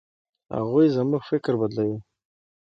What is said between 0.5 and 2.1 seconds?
هغوی زموږ فکر بدلوي.